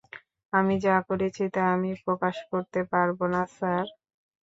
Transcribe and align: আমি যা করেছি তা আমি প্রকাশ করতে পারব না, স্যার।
আমি 0.53 0.75
যা 0.85 0.95
করেছি 1.07 1.43
তা 1.53 1.63
আমি 1.75 1.91
প্রকাশ 2.05 2.35
করতে 2.51 2.79
পারব 2.91 3.19
না, 3.33 3.41
স্যার। 3.55 3.85